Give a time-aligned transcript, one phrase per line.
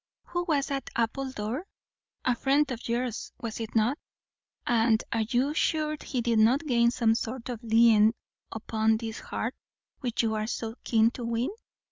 [0.29, 1.67] Who was at Appledore?
[2.25, 3.99] a friend of yours, was it not?
[4.65, 8.15] and are you sure he did not gain some sort of lien
[8.51, 9.53] upon this heart
[9.99, 11.49] which you are so keen to win?